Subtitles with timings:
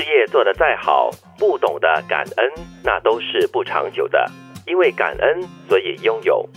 [0.00, 4.24] 事业做得再好，不懂得感恩，那都是不长久的。
[4.66, 6.48] 因为感恩，所以拥有。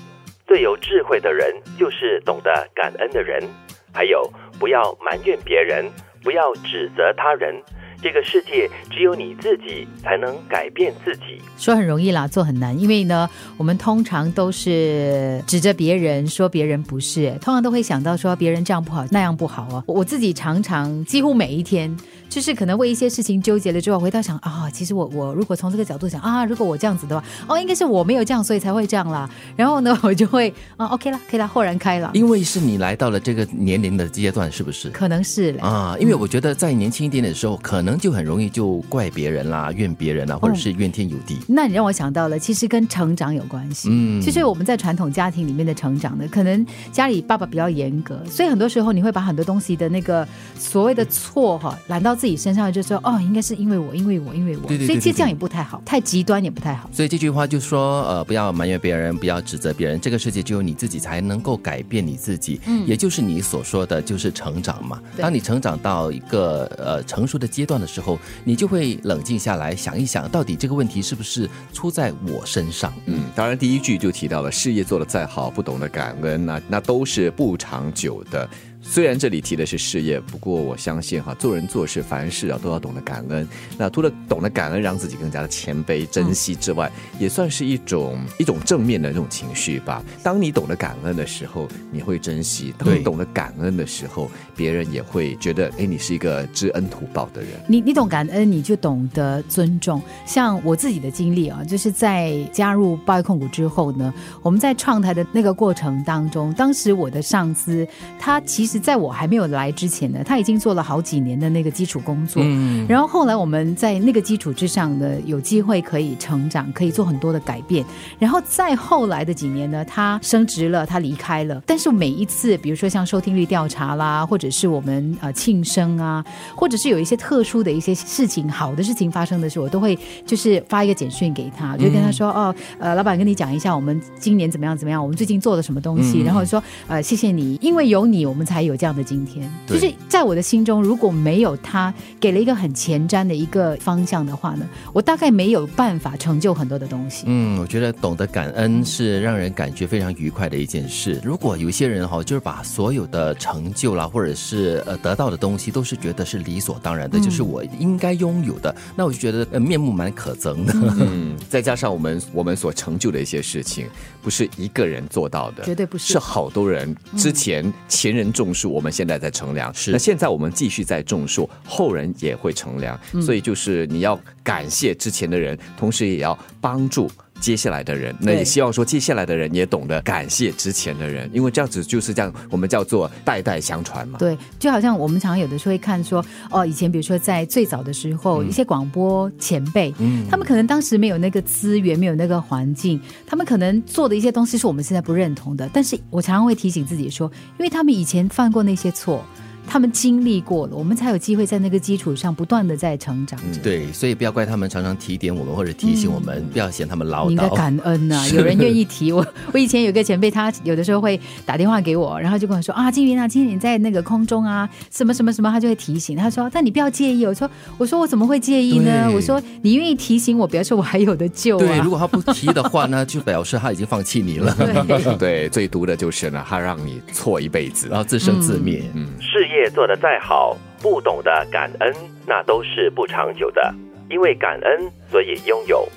[0.48, 3.44] 最有智慧的人，就是懂得感恩的人。
[3.92, 5.92] 还有，不要埋怨别人，
[6.24, 7.62] 不要指责他人。
[8.02, 11.42] 这个世界只有你自己才能改变自己。
[11.58, 12.78] 说很容易啦，做很难。
[12.80, 19.84] 因为呢，我们通常都是指着别人说别人不是，通常都会想到说别人这样不好那样不好哦。
[19.86, 21.94] 我自己常常几乎每一天。
[22.30, 29.30] 就是可能为一些事情纠结了之后，回到想啊，其实我我如果从这个角度想啊，如果我这样子的话，哦，应该是我没有这样，所以才会这样啦。
[29.56, 32.12] 然后呢， 我就会啊，OK 了，可以了，豁然开朗。
[32.14, 34.90] 因为是你来到了这个年龄的阶段，是不是？
[34.90, 41.38] 可能是啊，因为我觉得在年轻一点点的时候，可能就很容易就怪别人啦，怨别人啦，或者是怨天尤地。
[41.48, 43.90] 那你让我想到了，其实跟成长有关系。
[43.92, 50.28] 嗯，其实我们在传统家庭里面的成长呢，可能家里爸爸比较严格，所以很多时候你会把很多东西的那个
[50.58, 52.94] 所谓的错哈揽到自己身上，就说。
[53.04, 56.90] 哦，应该是因为我，因为我，因为我，所以其实这样也不太好，太极端也不太好。
[56.94, 65.02] 所以这句话就说，呃，不要埋怨别人，不要指责别人，这个世界只有你自己才能够改变你自己，嗯，也就是你所说的就是成长嘛。
[65.18, 72.94] 当你成长到一个呃成熟的阶段的时候，你就会冷静下来想一想，到底这个问题是不是出在我身上？
[73.08, 78.48] 嗯，当然第一句就提到了，事业做得再好，不懂得感恩，那那都是不长久的。
[78.86, 83.48] 虽然这里提的是事业，不过我相信哈，做人做事凡事啊都要懂得感恩。
[83.78, 90.04] 那除了懂得感恩，让自己更加的谦卑、珍惜之外，也算是一种一种正面的那种情绪吧。
[90.22, 97.52] 当你懂得感恩的时候，你会珍惜；当你懂得感恩的时候，别人也会觉得，哎，你是一个知恩图报的人。
[97.68, 100.02] 你你懂感恩，你就懂得尊重。
[100.26, 107.88] 像我自己的经历啊，就是在加入报业控股之后呢，我们在创台的那个过程当中，当时我的上司
[108.20, 108.73] 他其实。
[108.80, 112.42] 在我还没有来之前呢，他已经做了好几年的那个基础工作。
[112.46, 117.86] 嗯，然后后来我们在那个基础之上呢，有机会可以成长，可以做很多的改变。
[118.18, 121.62] 然后再后来的几年呢，他升职了，他离开了。
[121.66, 138.63] 但是每一次，比如说像收听率调查啦，或者是我们呃庆生啊，或者是有一些特殊的一些事情，好的事情发生的时候，我都会就是发一个简讯给他，就跟他说哦，呃，老板跟你讲一下，我们今年怎么样怎么样，我们最近做了什么东西，然后说呃谢谢你，因为有你，我们才。
[138.66, 147.24] 有这样的今天，就是在我的心中，如果没有他给了一个很前瞻的一个方向的话呢，我大概没有办法成就很多的东西。
[147.28, 151.20] 嗯，我觉得懂得感恩是让人感觉非常愉快的一件事。
[151.24, 160.74] 如果有一些人哈，就是把所有的成就啦，或者是呃得到的东西，都是觉得是理所当然的，就是我应该拥有的，那我就觉得呃面目蛮可憎的。
[161.00, 163.88] 嗯，再加上我们我们所成就的一些事情，
[164.22, 168.53] 不是一个人做到的，绝对不是，是好多人之前前人种。
[168.54, 169.92] 树，我们现在在乘凉，是。
[169.92, 177.10] 那现在我们继续在种树，后人也会乘凉，所以就是你要感谢之前的人，同时也要帮助。
[177.44, 184.18] 接下来的人，那也希望说接下来的人也懂得感谢之前的人，因为这样子就是这样，我们叫做代代相传嘛。
[184.18, 195.70] 对，就好像我们常有的时候会看说，哦，以前比如说在最早的时候，一些广播前辈，嗯，他们可能当时没有那个资源，没有那个环境，他们可能做的一些东西是我们现在不认同的。
[195.74, 199.22] 但是我常常会提醒自己说，因为他们以前犯过那些错。
[199.68, 203.40] 他们经历过了，我们才有机会在那个基础上不断的在成长。
[203.62, 207.30] 对，所以不要怪他们常常提点我们或者提醒我们，不要嫌他们唠叨。
[207.30, 209.26] 应该感恩呐， 有人愿意提我。
[209.52, 216.16] 我以前有个前辈，他有的时候会打电话给我，然后就跟我说啊，金云啊，今天你在那个空中啊，什么什么什么，他就会提醒。
[216.16, 217.26] 他说，但你不要介意。
[217.26, 219.10] 我说，我说我怎么会介意呢？
[219.14, 221.58] 我说你愿意提醒我，表示我还有的救。
[221.58, 224.56] 对，如果他不提的话呢，就表示他已经放弃你了。
[225.18, 228.84] 对，最毒的就是呢，他让你错一辈子，然后自生自灭。
[228.94, 231.94] 嗯，事业做得再好，不懂得感恩，
[232.28, 233.74] 那都是不长久的。
[234.10, 235.88] 因为感恩，所以拥有。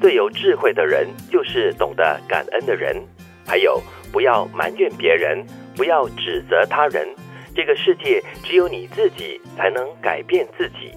[0.00, 3.02] 最有智慧的人，就是懂得感恩的人。
[3.46, 3.80] 还有，
[4.12, 5.42] 不要埋怨别人，
[5.74, 7.08] 不要指责他人。
[7.54, 10.92] 这个世界只有你自己才能改变自己。